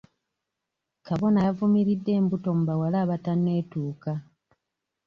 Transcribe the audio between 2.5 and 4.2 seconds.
mu bawala abatanetuuka.